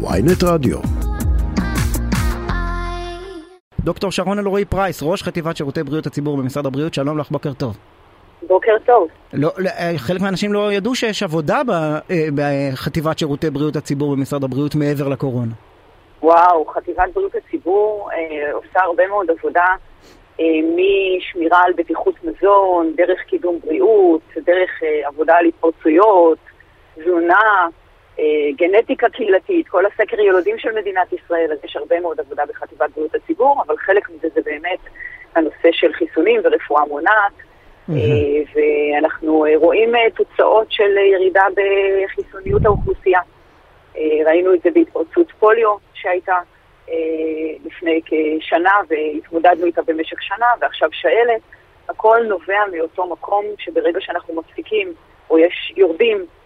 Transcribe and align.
ויינט 0.00 0.44
רדיו. 0.44 0.78
דוקטור 3.80 4.10
שרון 4.10 4.38
אלרועי 4.38 4.64
פרייס, 4.64 5.02
ראש 5.02 5.22
חטיבת 5.22 5.56
שירותי 5.56 5.82
בריאות 5.82 6.06
הציבור 6.06 6.36
במשרד 6.36 6.66
הבריאות, 6.66 6.94
שלום 6.94 7.18
לך, 7.18 7.30
בוקר 7.30 7.52
טוב. 7.52 7.76
בוקר 8.42 8.76
טוב. 8.86 9.08
לא, 9.32 9.50
לא, 9.58 9.70
חלק 9.96 10.20
מהאנשים 10.20 10.52
לא 10.52 10.72
ידעו 10.72 10.94
שיש 10.94 11.22
עבודה 11.22 11.62
ב- 11.66 11.70
אה, 12.10 12.28
בחטיבת 12.34 13.18
שירותי 13.18 13.50
בריאות 13.50 13.76
הציבור 13.76 14.16
במשרד 14.16 14.44
הבריאות 14.44 14.74
מעבר 14.74 15.08
לקורונה. 15.08 15.52
וואו, 16.22 16.66
חטיבת 16.66 17.04
בריאות 17.14 17.32
הציבור 17.34 18.08
אה, 18.12 18.52
עושה 18.52 18.80
הרבה 18.80 19.08
מאוד 19.08 19.26
עבודה, 19.30 19.66
אה, 20.40 20.44
משמירה 20.74 21.62
על 21.66 21.72
בטיחות 21.76 22.14
מזון, 22.24 22.92
דרך 22.96 23.20
קידום 23.26 23.58
בריאות, 23.64 24.20
דרך 24.36 24.70
אה, 24.82 25.08
עבודה 25.08 25.34
על 25.34 25.44
התפרצויות, 25.44 26.38
תזונה, 26.94 27.34
אה, 27.34 27.66
גנטיקה 28.56 29.08
קהילתית, 29.08 29.68
כל 29.68 29.84
הסקר 29.86 30.20
ילודים 30.20 30.58
של 30.58 30.72
מדינת 30.72 31.12
ישראל, 31.12 31.52
אז 31.52 31.58
יש 31.64 31.76
הרבה 31.76 32.00
מאוד 32.00 32.20
עבודה 32.20 32.42
בחטיבת 32.46 32.90
בריאות 32.94 33.14
הציבור, 33.14 33.62
אבל 33.66 33.76
חלק 33.76 34.10
מזה 34.10 34.28
זה 34.34 34.40
באמת 34.44 34.78
הנושא 35.34 35.68
של 35.72 35.92
חיסונים 35.92 36.40
ורפואה 36.44 36.84
מונעת. 36.84 37.32
אה, 37.90 37.94
ואנחנו 38.54 39.46
אה, 39.46 39.52
רואים 39.56 39.96
אה, 39.96 40.10
תוצאות 40.14 40.72
של 40.72 40.96
ירידה 41.12 41.42
בחיסוניות 41.56 42.64
האוכלוסייה. 42.64 43.20
אה, 43.96 44.02
ראינו 44.26 44.54
את 44.54 44.62
זה 44.62 44.70
בהתפרצות 44.74 45.32
פוליו 45.38 45.76
שהייתה 45.94 46.36
אה, 46.88 46.94
לפני 47.64 48.00
כשנה 48.04 48.72
והתמודדנו 48.88 49.66
איתה 49.66 49.82
במשך 49.86 50.22
שנה, 50.22 50.46
ועכשיו 50.60 50.88
שעלת. 50.92 51.40
הכל 51.88 52.20
נובע 52.28 52.60
מאותו 52.72 53.06
מקום 53.06 53.44
שברגע 53.58 54.00
שאנחנו 54.00 54.34
מפסיקים 54.34 54.92
או 55.30 55.38
יש 55.38 55.72
יורדים 55.76 56.16
אה, 56.18 56.37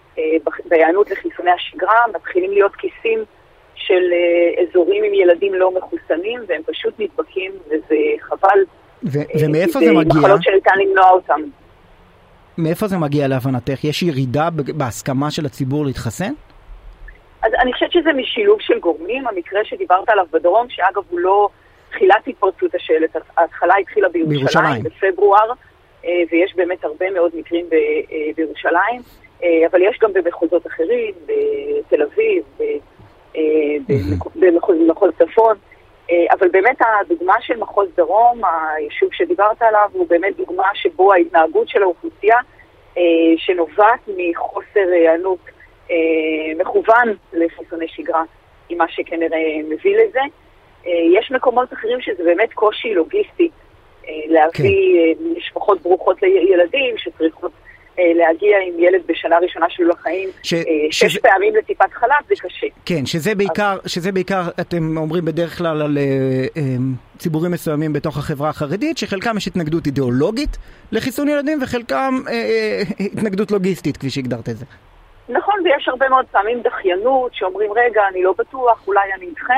בהיענות 0.65 1.11
לחיסוני 1.11 1.51
השגרה, 1.51 2.05
מתחילים 2.15 2.51
להיות 2.51 2.77
כיסים 2.77 3.25
של 3.75 4.02
אה, 4.12 4.62
אזורים 4.62 5.05
עם 5.05 5.15
ילדים 5.15 5.55
לא 5.55 5.71
מחוסנים, 5.79 6.41
והם 6.49 6.63
פשוט 6.66 6.95
נדבקים, 6.99 7.52
וזה 7.66 7.96
חבל. 8.21 8.59
ו- 9.04 9.19
אה, 9.19 9.24
ומאיפה 9.41 9.79
זה 9.79 9.93
מגיע? 9.93 10.21
מחלות 10.21 10.43
שניתן 10.43 10.79
למנוע 10.79 11.10
אותן. 11.10 11.41
מאיפה 12.59 12.87
זה 12.87 12.99
מגיע 12.99 13.29
להבנתך? 13.29 13.85
יש 13.85 14.02
ירידה 14.02 14.49
בהסכמה 14.51 15.30
של 15.30 15.46
הציבור 15.46 15.85
להתחסן? 15.85 16.32
אז 17.43 17.52
אני 17.63 17.73
חושבת 17.73 17.93
שזה 17.93 18.13
משילוב 18.13 18.60
של 18.60 18.79
גורמים, 18.79 19.29
המקרה 19.29 19.60
שדיברת 19.65 20.09
עליו 20.09 20.24
בדרום, 20.32 20.66
שאגב 20.71 21.02
הוא 21.10 21.21
לא 21.21 21.49
תחילת 21.91 22.26
התפרצות 22.26 22.74
השלט, 22.74 23.16
ההתחלה 23.37 23.74
התחילה 23.80 24.09
בירושלים, 24.09 24.38
בירושלים. 24.38 24.82
בפברואר, 24.82 25.52
אה, 26.04 26.10
ויש 26.32 26.54
באמת 26.57 26.85
הרבה 26.85 27.10
מאוד 27.10 27.30
מקרים 27.35 27.66
אה, 27.73 27.79
בירושלים, 28.37 29.01
אה, 29.01 29.32
אבל 29.71 29.82
יש 29.82 29.98
גם 30.02 30.12
במחוזות 30.12 30.66
אחרים, 30.66 31.15
בתל 31.26 32.02
אביב, 32.02 32.43
אה, 32.60 32.66
במחוז- 33.88 34.37
במחוז 34.80 35.10
צפון. 35.18 35.57
אה, 36.10 36.26
אבל 36.32 36.48
באמת 36.48 36.76
הדוגמה 37.01 37.35
של 37.40 37.57
מחוז 37.57 37.88
דרום, 37.96 38.40
היישוב 38.76 39.09
שדיברת 39.13 39.63
עליו, 39.63 39.88
הוא 39.93 40.07
באמת 40.09 40.37
דוגמה 40.37 40.68
שבו 40.74 41.13
ההתנהגות 41.13 41.68
של 41.68 41.82
האוכלוסייה, 41.82 42.37
אה, 42.98 43.02
שנובעת 43.37 44.01
מחוסר 44.16 44.88
היענות 44.93 45.38
אה, 45.90 45.96
מכוון 46.59 47.09
לחיסוני 47.32 47.88
שגרה, 47.88 48.23
היא 48.68 48.79
מה 48.79 48.88
שכנראה 48.88 49.38
מביא 49.68 49.96
לזה. 49.96 50.20
אה, 50.87 50.90
יש 51.18 51.30
מקומות 51.30 51.73
אחרים 51.73 52.01
שזה 52.01 52.24
באמת 52.24 52.52
קושי 52.52 52.95
לוגיסטי, 52.95 53.48
אה, 54.09 54.13
להביא 54.29 54.98
אה, 55.01 55.13
משפחות 55.37 55.82
ברוכות 55.82 56.23
לילדים 56.23 56.98
שצריכות 56.98 57.41
אה, 57.41 57.41
להגיע 58.33 58.57
עם 58.66 58.80
ילד 58.80 59.01
בשנה 59.07 59.38
ראשונה 59.38 59.66
שלו 59.71 59.88
לחיים, 59.88 60.29
ש- 60.43 60.55
אה, 60.55 60.61
שזה- 60.91 61.11
שש 61.11 61.19
פעמים 61.19 61.57
לטיפת 61.57 61.93
חלב, 61.93 62.11
זה 62.29 62.35
קשה. 62.38 62.66
כן, 62.87 63.07
שזה 63.07 63.35
בעיקר, 63.35 63.77
שזה 63.87 64.12
בעיקר, 64.12 64.43
אתם 64.61 64.97
אומרים 64.97 65.25
בדרך 65.25 65.59
כלל 65.59 65.83
על 65.83 65.99
אה, 65.99 66.03
אה, 66.56 66.62
ציבורים 67.19 67.53
מסוימים 67.53 67.93
בתוך 67.93 68.19
החברה 68.19 68.49
החרדית, 68.49 68.99
שחלקם 68.99 69.37
יש 69.37 69.47
התנגדות 69.47 69.87
אידיאולוגית 69.87 70.56
לחיסון 70.92 71.28
ילדים, 71.28 71.59
וחלקם 71.62 72.15
אה, 72.28 72.32
אה, 72.32 72.82
התנגדות 73.00 73.50
לוגיסטית, 73.50 73.97
כפי 73.97 74.10
שהגדרת 74.10 74.48
את 74.48 74.56
זה. 74.56 74.65
נכון, 75.28 75.54
ויש 75.65 75.88
הרבה 75.88 76.09
מאוד 76.09 76.26
פעמים 76.31 76.62
דחיינות, 76.62 77.34
שאומרים, 77.34 77.71
רגע, 77.72 78.03
אני 78.10 78.22
לא 78.22 78.34
בטוח, 78.38 78.84
אולי 78.87 79.12
אני 79.16 79.26
אדחה, 79.32 79.54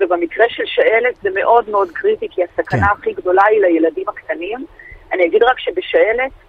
ובמקרה 0.00 0.44
של 0.48 0.62
שעלת 0.66 1.14
זה 1.22 1.28
מאוד 1.34 1.70
מאוד 1.70 1.88
קריטי, 1.90 2.26
כי 2.30 2.40
הסכנה 2.44 2.86
כן. 2.86 2.92
הכי 2.98 3.12
גדולה 3.12 3.42
היא 3.50 3.60
לילדים 3.60 4.04
הקטנים. 4.08 4.66
אני 5.12 5.26
אגיד 5.26 5.42
רק 5.42 5.58
שבשעלת 5.58 6.18
אה, 6.20 6.45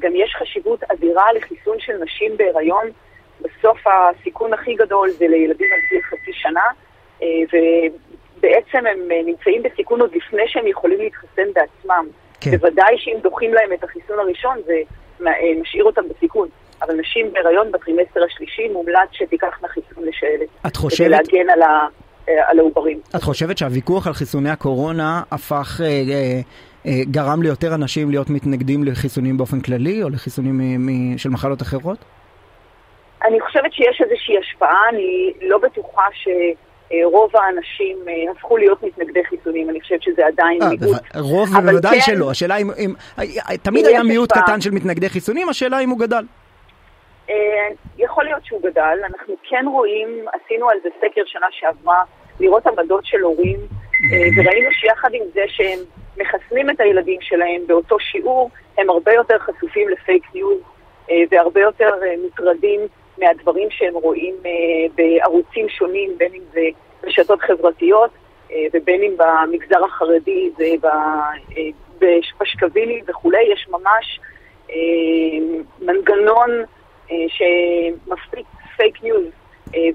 גם 0.00 0.12
יש 0.16 0.34
חשיבות 0.38 0.82
אדירה 0.82 1.32
לחיסון 1.32 1.76
של 1.80 1.92
נשים 2.04 2.36
בהיריון. 2.36 2.90
בסוף 3.40 3.78
הסיכון 3.86 4.52
הכי 4.52 4.74
גדול 4.74 5.10
זה 5.10 5.28
לילדים 5.28 5.68
עד 5.72 5.80
גיל 5.90 6.02
חצי 6.02 6.32
שנה, 6.32 6.64
אה, 7.22 7.26
ובעצם 7.52 8.86
הם 8.86 9.10
אה, 9.12 9.20
נמצאים 9.24 9.62
בסיכון 9.62 10.00
עוד 10.00 10.10
לפני 10.14 10.42
שהם 10.46 10.66
יכולים 10.66 10.98
להתחסן 10.98 11.52
בעצמם. 11.54 12.06
כן. 12.40 12.50
בוודאי 12.50 12.98
שאם 12.98 13.16
דוחים 13.22 13.54
להם 13.54 13.72
את 13.72 13.84
החיסון 13.84 14.18
הראשון, 14.18 14.56
זה 14.66 14.74
אה, 15.26 15.32
משאיר 15.60 15.84
אותם 15.84 16.02
בסיכון. 16.08 16.48
אבל 16.82 16.94
נשים 16.94 17.32
בהיריון 17.32 17.72
בטרימסטר 17.72 18.24
השלישי 18.24 18.68
מומלץ 18.68 19.08
שתיקחנה 19.12 19.68
חיסון 19.68 20.04
לשעלת. 20.04 20.48
את 20.66 20.76
כדי 20.76 20.78
חושבת, 20.78 21.10
להגן 21.10 21.50
על, 21.50 21.62
ה, 21.62 21.86
אה, 22.28 22.50
על 22.50 22.58
העוברים. 22.58 23.00
את 23.16 23.22
חושבת 23.22 23.58
שהוויכוח 23.58 24.06
על 24.06 24.12
חיסוני 24.12 24.50
הקורונה 24.50 25.22
הפך, 25.30 25.80
אה, 25.80 25.86
אה, 25.86 25.90
אה, 25.90 26.40
גרם 26.86 27.42
ליותר 27.42 27.74
אנשים 27.74 28.10
להיות 28.10 28.30
מתנגדים 28.30 28.84
לחיסונים 28.84 29.36
באופן 29.36 29.60
כללי, 29.60 30.02
או 30.02 30.08
לחיסונים 30.10 30.60
של 31.16 31.30
מחלות 31.30 31.62
אחרות? 31.62 31.98
אני 33.28 33.40
חושבת 33.40 33.72
שיש 33.72 34.00
איזושהי 34.00 34.38
השפעה, 34.38 34.88
אני 34.88 35.32
לא 35.42 35.58
בטוחה 35.58 36.02
שרוב 36.12 37.30
האנשים 37.36 37.96
אה, 38.08 38.32
הפכו 38.32 38.56
להיות 38.56 38.82
מתנגדי 38.82 39.24
חיסונים, 39.24 39.70
אני 39.70 39.80
חושבת 39.80 40.02
שזה 40.02 40.26
עדיין 40.26 40.62
אה, 40.62 40.68
מיעוט. 40.68 41.00
רוב 41.16 41.48
בוודאי 41.48 42.00
כן- 42.00 42.00
שלא, 42.00 42.30
השאלה 42.30 42.56
אם, 42.56 42.70
אם, 42.78 42.94
תמיד 43.62 43.86
היה 43.86 44.02
מיעוט 44.02 44.32
השפעה. 44.32 44.46
קטן 44.46 44.60
של 44.60 44.70
מתנגדי 44.70 45.08
חיסונים, 45.08 45.48
השאלה 45.48 45.78
אם 45.80 45.90
הוא 45.90 45.98
גדל. 45.98 46.24
אה, 47.30 47.34
יכול 47.98 48.24
להיות 48.24 48.44
שהוא 48.44 48.60
גדל, 48.62 48.98
אנחנו 49.04 49.34
כן 49.50 49.64
רואים, 49.72 50.08
עשינו 50.32 50.70
על 50.70 50.78
זה 50.82 50.88
סקר 50.98 51.22
שנה 51.26 51.46
שעברה, 51.50 52.02
לראות 52.40 52.66
עמדות 52.66 53.04
של 53.06 53.20
הורים, 53.20 53.58
אה, 54.12 54.28
וראינו 54.36 54.72
שיחד 54.72 55.08
עם 55.12 55.22
זה 55.34 55.42
שהם 55.48 55.78
מחסנים 56.16 56.70
את 56.70 56.80
הילדים 56.80 57.20
שלהם 57.20 57.66
באותו 57.66 58.00
שיעור, 58.00 58.50
הם 58.78 58.90
הרבה 58.90 59.12
יותר 59.12 59.38
חשופים 59.38 59.88
לפייק 59.88 60.24
ניוז 60.34 60.58
אה, 61.10 61.22
והרבה 61.30 61.60
יותר 61.60 61.90
אה, 62.02 62.14
מוטרדים 62.22 62.80
מהדברים 63.18 63.68
שהם 63.70 63.94
רואים 63.94 64.34
אה, 64.46 64.50
בערוצים 64.94 65.68
שונים, 65.68 66.10
בין 66.18 66.34
אם 66.34 66.42
זה 66.52 66.60
רשתות 67.02 67.40
חברתיות 67.40 68.10
ובין 68.72 69.02
אם 69.02 69.14
במגזר 69.16 69.84
החרדי 69.84 70.50
זה 70.56 70.64
ב- 70.80 71.68
בפשקווילים 71.98 73.04
וכולי, 73.08 73.42
יש 73.52 73.68
ממש 73.68 74.20
מנגנון 75.80 76.50
שמפיץ 77.28 78.46
fake 78.76 79.02
news, 79.02 79.26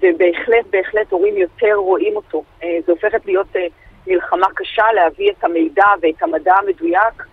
ובהחלט, 0.02 0.66
בהחלט 0.70 1.12
הורים 1.12 1.38
יותר 1.38 1.74
רואים 1.74 2.16
אותו. 2.16 2.44
זה 2.60 2.92
הופכת 2.92 3.26
להיות 3.26 3.48
מלחמה 4.08 4.48
קשה 4.56 4.84
להביא 4.96 5.32
את 5.32 5.44
המידע 5.44 5.86
ואת 6.02 6.24
המדע 6.24 6.54
המדויק, 6.56 7.24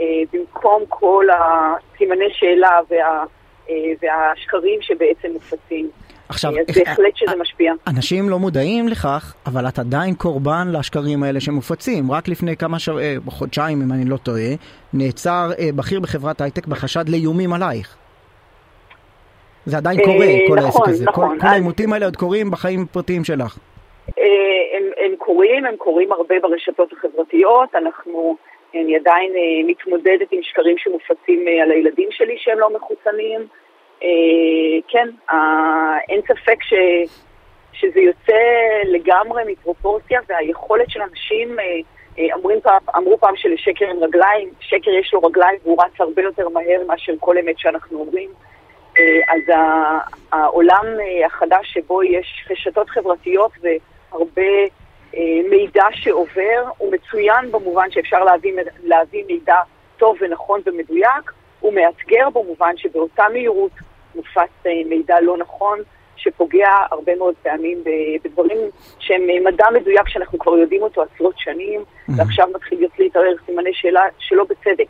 אה, 0.00 0.04
במקום 0.32 0.82
כל 0.88 1.26
הסימני 1.30 2.24
שאלה 2.32 2.78
וה, 2.90 3.24
אה, 3.70 3.74
והשקרים 4.02 4.78
שבעצם 4.82 5.32
מופצים. 5.32 5.90
עכשיו, 6.28 6.50
אז 6.50 6.56
איך- 6.68 6.78
בהחלט 6.88 7.16
שזה 7.16 7.36
משפיע. 7.40 7.72
אנשים 7.86 8.28
לא 8.28 8.38
מודעים 8.38 8.88
לכך, 8.88 9.34
אבל 9.46 9.68
את 9.68 9.78
עדיין 9.78 10.14
קורבן 10.14 10.68
לשקרים 10.72 11.22
האלה 11.22 11.40
שמופצים. 11.40 12.10
רק 12.12 12.28
לפני 12.28 12.56
כמה 12.56 12.78
ש... 12.78 12.88
אה, 12.88 13.14
חודשיים, 13.26 13.82
אם 13.82 13.92
אני 13.92 14.04
לא 14.04 14.16
טועה, 14.16 14.50
נעצר 14.92 15.50
אה, 15.58 15.68
בכיר 15.76 16.00
בחברת 16.00 16.40
הייטק 16.40 16.66
בחשד 16.66 17.08
לאיומים 17.08 17.52
עלייך. 17.52 17.96
זה 19.66 19.76
עדיין 19.76 19.98
אה, 20.00 20.04
קורה, 20.04 20.26
כל 20.48 20.54
נכון, 20.56 20.64
העסק 20.64 20.88
הזה. 20.88 21.04
נכון. 21.04 21.38
כל, 21.40 21.46
העימותים 21.46 21.92
האלה 21.92 22.04
עוד 22.04 22.16
קורים 22.16 22.50
בחיים 22.50 22.82
הפרטיים 22.90 23.24
שלך. 23.24 23.58
הם, 24.70 24.90
הם 24.96 25.16
קורים, 25.16 25.64
הם 25.64 25.76
קורים 25.76 26.12
הרבה 26.12 26.34
ברשתות 26.40 26.92
החברתיות, 26.92 27.74
אנחנו, 27.74 28.36
אני 28.74 28.96
עדיין 28.96 29.32
אה, 29.32 29.66
מתמודדת 29.66 30.32
עם 30.32 30.42
שקרים 30.42 30.78
שמופצים 30.78 31.48
אה, 31.48 31.62
על 31.62 31.70
הילדים 31.70 32.08
שלי 32.10 32.36
שהם 32.38 32.58
לא 32.58 32.70
מחוסנים. 32.76 33.46
אה, 34.02 34.08
כן, 34.88 35.08
אין 36.08 36.20
ספק 36.22 36.62
ש, 36.62 36.74
שזה 37.72 38.00
יוצא 38.00 38.42
לגמרי 38.84 39.42
מפרופורציה 39.46 40.20
והיכולת 40.28 40.90
של 40.90 41.02
אנשים, 41.02 41.56
אמרים 42.32 42.60
פעם, 42.60 42.82
אמרו 42.96 43.18
פעם 43.18 43.36
שלשקר 43.36 43.84
אין 43.84 44.02
רגליים, 44.02 44.50
שקר 44.60 44.90
יש 44.90 45.14
לו 45.14 45.20
רגליים 45.20 45.58
והוא 45.62 45.82
רץ 45.82 46.00
הרבה 46.00 46.22
יותר 46.22 46.48
מהר 46.48 46.82
מאשר 46.86 47.12
כל 47.20 47.38
אמת 47.38 47.58
שאנחנו 47.58 48.00
אומרים. 48.00 48.30
אז 49.28 49.54
העולם 50.32 50.86
החדש 51.26 51.72
שבו 51.72 52.02
יש 52.02 52.46
רשתות 52.50 52.90
חברתיות 52.90 53.52
והרבה 54.12 54.52
אה, 55.16 55.20
מידע 55.50 55.84
שעובר, 55.92 56.64
הוא 56.78 56.92
מצוין 56.92 57.52
במובן 57.52 57.90
שאפשר 57.90 58.24
להביא, 58.24 58.52
להביא 58.82 59.24
מידע 59.26 59.56
טוב 59.98 60.16
ונכון 60.20 60.60
ומדויק, 60.66 61.32
הוא 61.60 61.74
מאתגר 61.74 62.30
במובן 62.30 62.76
שבאותה 62.76 63.24
מהירות 63.32 63.72
מופץ 64.14 64.66
אה, 64.66 64.70
מידע 64.86 65.20
לא 65.20 65.36
נכון, 65.36 65.78
שפוגע 66.16 66.68
הרבה 66.90 67.16
מאוד 67.16 67.34
פעמים 67.42 67.78
בדברים 68.24 68.58
שהם 68.98 69.22
מדע 69.44 69.64
מדויק 69.74 70.08
שאנחנו 70.08 70.38
כבר 70.38 70.58
יודעים 70.58 70.82
אותו 70.82 71.02
עשרות 71.02 71.34
שנים, 71.38 71.80
mm-hmm. 71.80 72.12
ועכשיו 72.16 72.48
מתחיל 72.54 72.78
להיות 72.78 72.98
להתערער 72.98 73.34
סימני 73.46 73.70
שאלה 73.74 74.02
שלא 74.18 74.44
בצדק. 74.44 74.88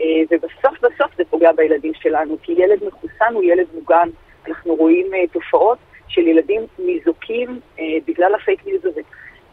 אה, 0.00 0.04
ובסוף 0.30 0.80
בסוף 0.82 1.16
זה 1.16 1.24
פוגע 1.30 1.52
בילדים 1.52 1.92
שלנו, 1.94 2.36
כי 2.42 2.52
ילד 2.52 2.78
מחוסן 2.86 3.34
הוא 3.34 3.44
ילד 3.44 3.66
מוגן. 3.74 4.08
אנחנו 4.48 4.74
רואים 4.74 5.14
אה, 5.14 5.26
תופעות 5.32 5.78
של 6.12 6.26
ילדים 6.26 6.62
ניזוקים 6.78 7.60
בגלל 8.06 8.34
ה 8.34 8.40
fake 8.40 8.66
news 8.66 8.84
הזה. 8.84 9.00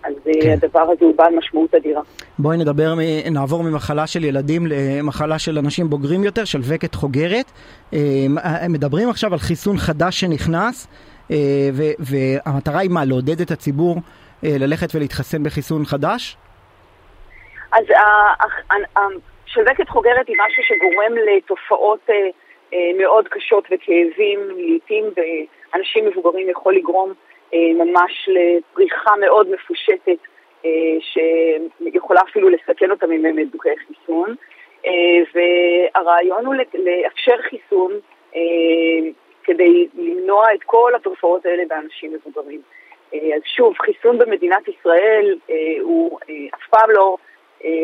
אז 0.03 0.13
כן. 0.41 0.49
הדבר 0.49 0.81
הזה 0.81 1.05
הוא 1.05 1.15
בעל 1.15 1.35
משמעות 1.35 1.75
אדירה. 1.75 2.01
בואי 2.39 2.57
נדבר, 2.57 2.93
נעבור 3.31 3.63
ממחלה 3.63 4.07
של 4.07 4.23
ילדים 4.23 4.67
למחלה 4.67 5.39
של 5.39 5.57
אנשים 5.57 5.89
בוגרים 5.89 6.23
יותר, 6.23 6.45
שלבקת 6.45 6.95
חוגרת. 6.95 7.51
מדברים 8.69 9.09
עכשיו 9.09 9.33
על 9.33 9.39
חיסון 9.39 9.77
חדש 9.77 10.19
שנכנס. 10.19 10.87
אה, 11.31 11.69
והמטרה 11.99 12.79
היא 12.79 12.89
מה, 12.89 13.05
לעודד 13.05 13.41
את 13.41 13.51
הציבור 13.51 13.95
אה, 14.43 14.49
ללכת 14.59 14.95
ולהתחסן 14.95 15.43
בחיסון 15.43 15.85
חדש? 15.85 16.37
אז 17.71 17.85
שלווקת 19.45 19.89
חוגרת 19.89 20.27
היא 20.27 20.35
משהו 20.45 20.63
שגורם 20.63 21.13
לתופעות 21.27 22.09
אה, 22.09 22.79
מאוד 22.97 23.27
קשות 23.27 23.63
וכאבים, 23.65 24.39
לעיתים 24.57 25.05
באנשים 25.73 26.05
מבוגרים 26.05 26.49
יכול 26.49 26.75
לגרום 26.75 27.13
ממש 27.53 28.29
לפריחה 28.29 29.11
מאוד 29.19 29.49
מפושטת, 29.51 30.17
שיכולה 30.99 32.21
אפילו 32.29 32.49
לסכן 32.49 32.91
אותם 32.91 33.11
אם 33.11 33.25
הם 33.25 33.35
מדוכאי 33.35 33.71
חיסון. 33.87 34.35
והרעיון 35.33 36.45
הוא 36.45 36.55
לאפשר 36.73 37.35
חיסון 37.41 37.91
כדי 39.43 39.87
למנוע 39.93 40.53
את 40.53 40.63
כל 40.65 40.91
התופעות 40.95 41.45
האלה 41.45 41.63
באנשים 41.67 42.13
מבוגרים. 42.13 42.61
אה, 43.13 43.35
אז 43.35 43.41
שוב, 43.45 43.73
חיסון 43.77 44.17
במדינת 44.17 44.67
ישראל 44.67 45.37
אה, 45.49 45.55
הוא 45.81 46.19
אה, 46.29 46.35
אף 46.55 46.67
פעם 46.69 46.89
לא 46.91 47.17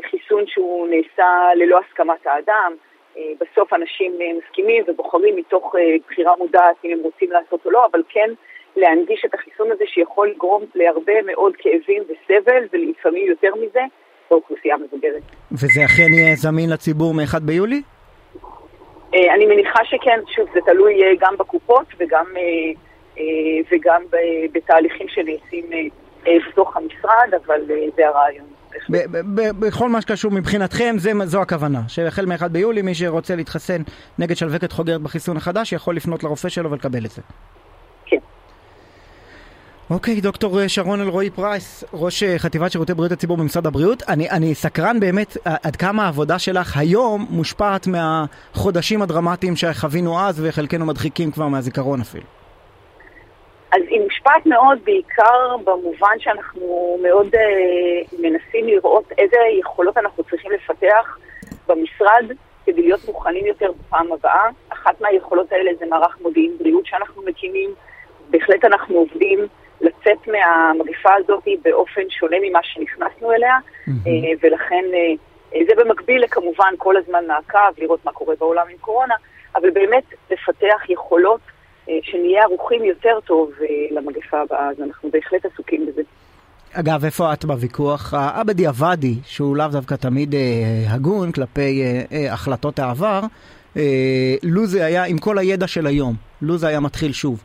חיסון 0.10 0.48
שהוא 0.48 0.88
נעשה 0.88 1.50
ללא 1.56 1.80
הסכמת 1.80 2.28
האדם. 2.28 2.76
בסוף 3.40 3.74
אנשים 3.74 4.14
מסכימים 4.38 4.84
ובוחרים 4.88 5.36
מתוך 5.36 5.76
בחירה 6.08 6.34
מודעת 6.38 6.76
אם 6.86 6.92
הם 6.92 7.00
רוצים 7.00 7.32
לעשות 7.32 7.66
או 7.66 7.72
לא, 7.72 7.86
אבל 7.92 8.02
כן 8.10 8.30
להנגיש 8.76 9.26
את 9.26 9.34
החיסון 9.34 9.72
הזה 9.72 9.84
שיכול 9.88 10.30
לגרום 10.30 10.64
להרבה 10.76 11.22
מאוד 11.26 11.54
כאבים 11.58 12.04
וסבל, 12.04 12.64
ולפעמים 12.74 13.28
יותר 13.28 13.56
מזה, 13.56 13.82
באוכלוסייה 14.32 14.78
מבוגרת. 14.78 15.22
וזה 15.52 15.86
אכן 15.86 16.14
יהיה 16.14 16.36
זמין 16.36 16.70
לציבור 16.70 17.14
מ-1 17.14 17.40
ביולי? 17.40 17.82
אה, 19.14 19.34
אני 19.34 19.46
מניחה 19.46 19.80
שכן, 19.86 20.20
שוב, 20.36 20.50
זה 20.54 20.60
תלוי 20.66 21.04
אה, 21.04 21.12
גם 21.20 21.38
בקופות 21.38 21.86
וגם, 21.98 22.26
אה, 22.38 23.24
וגם 23.72 24.02
בתהליכים 24.52 25.08
שנעשים 25.08 25.70
בתוך 26.50 26.78
המשרד, 26.78 27.34
אבל 27.46 27.62
זה 27.96 28.08
הרעיון. 28.08 28.55
בכל 29.60 29.90
מה 29.90 30.02
שקשור 30.02 30.32
מבחינתכם, 30.32 30.96
זה, 31.00 31.12
זו 31.26 31.42
הכוונה, 31.42 31.82
שהחל 31.88 32.26
מ-1 32.26 32.48
ביולי 32.48 32.82
מי 32.82 32.96
שרוצה 32.96 33.36
להתחסן 33.36 33.82
נגד 34.20 34.38
שלווקת 34.38 34.72
חוגרת 34.72 35.02
בחיסון 35.02 35.38
החדש 35.38 35.74
יכול 35.74 35.96
לפנות 35.96 36.24
לרופא 36.24 36.50
שלו 36.50 36.72
ולקבל 36.72 37.06
את 37.06 37.12
זה. 37.12 37.22
אוקיי, 39.90 40.22
דוקטור 40.22 40.68
שרון 40.68 41.02
אלרועי 41.02 41.30
פרייס, 41.30 41.84
ראש 41.94 42.24
אה, 42.24 42.40
חטיבת 42.40 42.72
שירותי 42.72 42.94
בריאות 42.94 43.12
הציבור 43.12 43.38
במשרד 43.38 43.68
הבריאות. 43.68 44.04
אני, 44.08 44.30
אני 44.30 44.56
סקרן 44.56 45.00
באמת 45.00 45.38
אה, 45.48 45.56
עד 45.64 45.76
כמה 45.76 46.06
העבודה 46.06 46.40
שלך 46.40 46.78
היום 46.78 47.28
מושפעת 47.30 47.88
מהחודשים 47.88 49.02
הדרמטיים 49.02 49.56
שחווינו 49.56 50.20
אז 50.20 50.42
וחלקנו 50.44 50.86
מדחיקים 50.86 51.32
כבר 51.32 51.48
מהזיכרון 51.48 52.02
אפילו. 52.02 52.24
אז 53.76 53.82
היא 53.90 54.02
מושפעת 54.02 54.46
מאוד 54.46 54.80
בעיקר 54.84 55.58
במובן 55.64 56.20
שאנחנו 56.20 56.98
מאוד 57.04 57.36
uh, 57.36 58.16
מנסים 58.20 58.68
לראות 58.68 59.12
איזה 59.18 59.38
יכולות 59.60 59.98
אנחנו 59.98 60.24
צריכים 60.24 60.52
לפתח 60.52 61.18
במשרד 61.68 62.32
כדי 62.66 62.82
להיות 62.82 63.06
מוכנים 63.08 63.46
יותר 63.46 63.72
בפעם 63.72 64.12
הבאה. 64.12 64.50
אחת 64.70 65.02
מהיכולות 65.02 65.52
האלה 65.52 65.72
זה 65.80 65.86
מערך 65.86 66.18
מודיעין 66.22 66.58
בריאות 66.58 66.86
שאנחנו 66.86 67.22
מקימים. 67.22 67.70
בהחלט 68.30 68.66
אנחנו 68.66 68.96
עובדים 68.96 69.40
לצאת 69.82 70.28
מהמגפה 70.28 71.14
הזאת 71.18 71.44
באופן 71.64 72.02
שונה 72.10 72.38
ממה 72.42 72.60
שנכנסנו 72.64 73.32
אליה, 73.32 73.58
mm-hmm. 73.58 74.10
ולכן 74.44 74.86
אה, 74.94 75.60
זה 75.68 75.84
במקביל 75.84 76.24
לכמובן 76.24 76.74
כל 76.78 76.98
הזמן 76.98 77.28
מעקב, 77.28 77.82
לראות 77.82 78.06
מה 78.06 78.12
קורה 78.12 78.36
בעולם 78.40 78.66
עם 78.70 78.78
קורונה, 78.78 79.16
אבל 79.56 79.70
באמת 79.70 80.04
לפתח 80.32 80.90
יכולות 80.90 81.42
שנהיה 82.02 82.44
ערוכים 82.44 82.84
יותר 82.84 83.20
טוב 83.26 83.52
למגפה 83.92 84.42
הבאה, 84.42 84.70
אז 84.70 84.82
אנחנו 84.82 85.10
בהחלט 85.12 85.46
עסוקים 85.46 85.86
בזה. 85.86 86.02
אגב, 86.80 87.06
איפה 87.06 87.34
את 87.34 87.46
בוויכוח 87.46 88.14
הבדיעבדי, 88.14 89.16
שהוא 89.26 89.58
לאו 89.58 89.68
דווקא 89.68 89.96
תמיד 89.96 90.36
אה, 90.36 90.40
הגון 90.88 91.32
כלפי 91.32 91.84
אה, 91.84 92.02
אה, 92.12 92.34
החלטות 92.34 92.80
העבר, 92.80 93.20
אה, 93.78 94.36
לו 94.44 94.66
זה 94.66 94.86
היה, 94.86 95.04
עם 95.06 95.18
כל 95.18 95.38
הידע 95.38 95.68
של 95.68 95.88
היום, 95.88 96.14
לו 96.42 96.58
זה 96.58 96.68
היה 96.68 96.80
מתחיל 96.80 97.14
שוב, 97.14 97.44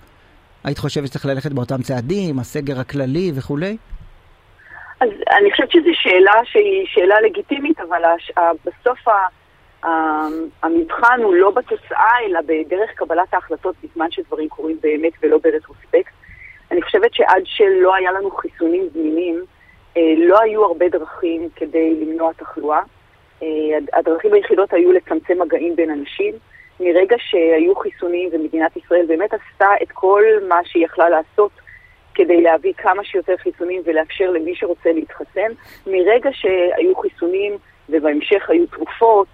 היית 0.64 0.78
חושבת 0.78 1.06
שצריך 1.06 1.26
ללכת 1.26 1.52
באותם 1.52 1.82
צעדים, 1.82 2.38
הסגר 2.38 2.80
הכללי 2.80 3.32
וכולי? 3.34 3.76
אז 5.00 5.08
אני 5.40 5.50
חושבת 5.50 5.70
שזו 5.70 5.90
שאלה 5.92 6.32
שהיא 6.44 6.86
שאלה 6.86 7.20
לגיטימית, 7.20 7.80
אבל 7.80 8.04
הש... 8.04 8.30
בסוף 8.64 9.08
ה... 9.08 9.12
המבחן 10.62 11.20
הוא 11.22 11.34
לא 11.34 11.50
בתוצאה, 11.50 12.14
אלא 12.26 12.40
בדרך 12.40 12.90
קבלת 12.94 13.34
ההחלטות 13.34 13.74
בזמן 13.84 14.10
שדברים 14.10 14.48
קורים 14.48 14.76
באמת 14.80 15.12
ולא 15.22 15.38
ברטרוספקט. 15.38 16.12
אני 16.70 16.82
חושבת 16.82 17.14
שעד 17.14 17.42
שלא 17.44 17.94
היה 17.94 18.12
לנו 18.12 18.30
חיסונים 18.30 18.88
זמינים, 18.92 19.44
אה, 19.96 20.14
לא 20.18 20.40
היו 20.40 20.64
הרבה 20.64 20.88
דרכים 20.88 21.48
כדי 21.56 21.94
למנוע 22.00 22.32
תחלואה. 22.32 22.80
אה, 23.42 23.48
הדרכים 23.92 24.32
היחידות 24.32 24.72
היו 24.72 24.92
לצמצם 24.92 25.42
מגעים 25.42 25.76
בין 25.76 25.90
אנשים. 25.90 26.34
מרגע 26.80 27.16
שהיו 27.18 27.76
חיסונים 27.76 28.28
ומדינת 28.32 28.76
ישראל 28.76 29.06
באמת 29.06 29.30
עשתה 29.34 29.68
את 29.82 29.92
כל 29.92 30.24
מה 30.48 30.60
שהיא 30.64 30.84
יכלה 30.84 31.08
לעשות 31.08 31.50
כדי 32.14 32.40
להביא 32.40 32.72
כמה 32.76 33.04
שיותר 33.04 33.36
חיסונים 33.36 33.82
ולאפשר 33.84 34.30
למי 34.30 34.54
שרוצה 34.54 34.92
להתחסן, 34.92 35.52
מרגע 35.86 36.30
שהיו 36.32 36.96
חיסונים 36.96 37.56
ובהמשך 37.88 38.50
היו 38.50 38.66
תרופות 38.66 39.26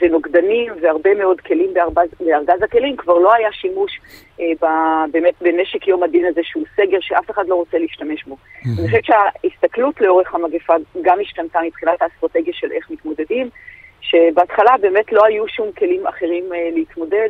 ונוגדנים 0.00 0.72
והרבה 0.80 1.14
מאוד 1.14 1.40
כלים 1.40 1.74
בארגז, 2.20 2.62
הכלים, 2.62 2.96
כבר 2.96 3.18
לא 3.18 3.34
היה 3.34 3.52
שימוש 3.52 4.00
אה, 4.40 4.44
ב, 4.62 4.66
באמת 5.12 5.34
בנשק 5.40 5.88
יום 5.88 6.02
הדין 6.02 6.24
הזה 6.24 6.40
שהוא 6.44 6.64
סגר 6.76 6.98
שאף 7.00 7.30
אחד 7.30 7.48
לא 7.48 7.54
רוצה 7.54 7.78
להשתמש 7.78 8.24
בו. 8.24 8.36
אני 8.66 8.86
חושבת 8.86 9.04
שההסתכלות 9.04 10.00
לאורך 10.00 10.34
המגפה 10.34 10.74
גם 11.02 11.20
השתנתה 11.20 11.58
מבחינת 11.66 12.02
האסטרטגיה 12.02 12.54
של 12.54 12.72
איך 12.72 12.90
מתמודדים. 12.90 13.50
שבהתחלה 14.00 14.76
באמת 14.80 15.12
לא 15.12 15.24
היו 15.24 15.48
שום 15.48 15.72
כלים 15.72 16.06
אחרים 16.06 16.52
אה, 16.52 16.68
להתמודד, 16.72 17.28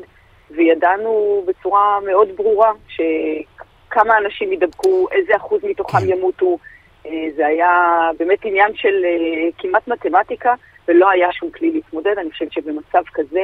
וידענו 0.50 1.44
בצורה 1.46 1.98
מאוד 2.06 2.28
ברורה 2.36 2.72
שכמה 2.88 4.18
אנשים 4.18 4.52
ידבקו, 4.52 5.06
איזה 5.12 5.36
אחוז 5.36 5.60
מתוכם 5.64 5.98
כן. 5.98 6.08
ימותו. 6.08 6.58
אה, 7.06 7.26
זה 7.36 7.46
היה 7.46 7.70
באמת 8.18 8.38
עניין 8.44 8.74
של 8.74 9.04
אה, 9.04 9.48
כמעט 9.58 9.88
מתמטיקה, 9.88 10.54
ולא 10.88 11.10
היה 11.10 11.32
שום 11.32 11.50
כלי 11.50 11.70
להתמודד. 11.70 12.14
אני 12.18 12.30
חושבת 12.30 12.52
שבמצב 12.52 13.02
כזה 13.14 13.40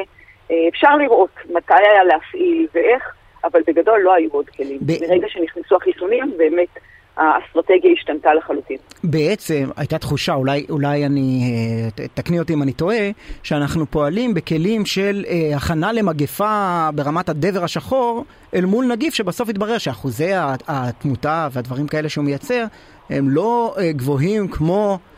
אפשר 0.68 0.96
לראות 0.96 1.30
מתי 1.54 1.74
היה 1.74 2.04
להפעיל 2.04 2.66
ואיך, 2.74 3.02
אבל 3.44 3.60
בגדול 3.66 4.00
לא 4.00 4.14
היו 4.14 4.28
עוד 4.32 4.48
כלים. 4.48 4.78
ב... 4.82 4.92
ברגע 5.00 5.26
שנכנסו 5.28 5.76
החיסונים, 5.76 6.32
באמת 6.36 6.68
האסטרטגיה 7.16 7.92
השתנתה 7.92 8.34
לחלוטין. 8.34 8.76
בעצם 9.04 9.70
הייתה 9.76 9.98
תחושה, 9.98 10.34
אולי, 10.34 10.66
אולי 10.70 11.06
אני, 11.06 11.52
אה, 11.98 12.06
תקני 12.14 12.38
אותי 12.38 12.54
אם 12.54 12.62
אני 12.62 12.72
טועה, 12.72 13.10
שאנחנו 13.42 13.86
פועלים 13.86 14.34
בכלים 14.34 14.86
של 14.86 15.24
אה, 15.28 15.56
הכנה 15.56 15.92
למגפה 15.92 16.88
ברמת 16.94 17.28
הדבר 17.28 17.64
השחור, 17.64 18.24
אל 18.54 18.64
מול 18.64 18.84
נגיף 18.86 19.14
שבסוף 19.14 19.48
התברר 19.48 19.78
שאחוזי 19.78 20.30
התמותה 20.68 21.48
והדברים 21.52 21.86
כאלה 21.86 22.08
שהוא 22.08 22.24
מייצר, 22.24 22.64
הם 23.10 23.28
לא 23.30 23.74
אה, 23.78 23.92
גבוהים 23.92 24.48
כמו 24.48 24.90
אה, 24.90 24.94
אה, 24.94 25.15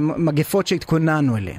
מגפות 0.00 0.66
שהתכוננו 0.66 1.36
אליהן. 1.36 1.58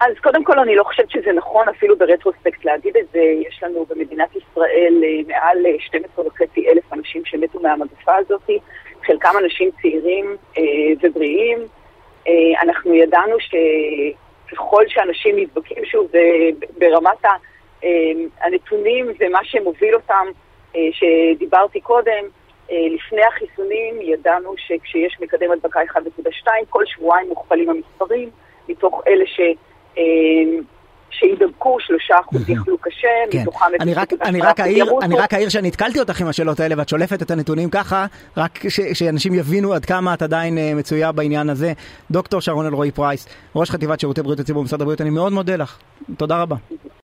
אז 0.00 0.12
קודם 0.22 0.44
כל 0.44 0.58
אני 0.58 0.76
לא 0.76 0.84
חושבת 0.84 1.10
שזה 1.10 1.32
נכון 1.32 1.68
אפילו 1.68 1.98
ברטרוספקט 1.98 2.64
להגיד 2.64 2.96
את 2.96 3.06
זה. 3.12 3.18
יש 3.18 3.62
לנו 3.62 3.86
במדינת 3.88 4.28
ישראל 4.36 5.02
אה, 5.04 5.08
מעל 5.28 5.56
12 5.78 6.24
אה, 6.24 6.28
וחצי 6.28 6.68
אלף 6.68 6.92
אנשים 6.92 7.22
שמתו 7.24 7.60
מהמגפה 7.60 8.16
הזאת, 8.16 8.50
חלקם 9.06 9.32
אנשים 9.44 9.70
צעירים 9.82 10.36
אה, 10.58 10.62
ובריאים. 11.02 11.58
אה, 12.28 12.62
אנחנו 12.62 12.94
ידענו 12.94 13.36
שככל 13.40 14.84
שאנשים 14.88 15.36
נדבקים, 15.38 15.84
שוב, 15.84 16.10
ברמת 16.78 17.24
אה, 17.84 17.88
הנתונים 18.40 19.06
ומה 19.20 19.38
שמוביל 19.42 19.94
אותם, 19.94 20.26
אה, 20.76 20.80
שדיברתי 20.92 21.80
קודם, 21.80 22.24
אה, 22.24 22.37
לפני 22.70 23.22
החיסונים 23.28 23.98
ידענו 24.02 24.54
שכשיש 24.56 25.16
מקדם 25.20 25.50
הדבקה 25.52 25.80
1.2, 25.80 26.48
כל 26.68 26.84
שבועיים 26.86 27.28
מוכפלים 27.28 27.70
המספרים, 27.70 28.30
מתוך 28.68 29.02
אלה 29.06 29.24
ש... 29.26 29.40
אה, 29.98 30.02
שידבקו, 31.10 31.76
שלושה 31.80 32.14
אחוז 32.20 32.50
יחלו 32.50 32.78
קשה, 32.78 33.08
כן. 33.30 33.38
מתוכם 33.42 33.66
אני 33.80 33.94
רק, 33.94 34.12
אני, 34.22 34.40
רק 34.40 34.60
אני 35.02 35.16
רק 35.16 35.34
אעיר 35.34 35.48
שנתקלתי 35.48 36.00
אותך 36.00 36.20
עם 36.20 36.26
השאלות 36.26 36.60
האלה 36.60 36.74
ואת 36.78 36.88
שולפת 36.88 37.22
את 37.22 37.30
הנתונים 37.30 37.70
ככה, 37.70 38.06
רק 38.36 38.68
ש, 38.68 38.80
שאנשים 38.80 39.34
יבינו 39.34 39.72
עד 39.72 39.84
כמה 39.84 40.14
את 40.14 40.22
עדיין 40.22 40.58
uh, 40.58 40.78
מצויה 40.78 41.12
בעניין 41.12 41.50
הזה. 41.50 41.72
דוקטור 42.10 42.40
שרון 42.40 42.66
אלרועי 42.66 42.90
פרייס, 42.90 43.28
ראש 43.56 43.70
חטיבת 43.70 44.00
שירותי 44.00 44.22
בריאות 44.22 44.40
הציבור 44.40 44.62
במשרד 44.62 44.80
הבריאות, 44.80 45.00
אני 45.00 45.10
מאוד 45.10 45.32
מודה 45.32 45.56
לך. 45.56 45.78
תודה 46.16 46.42
רבה. 46.42 46.56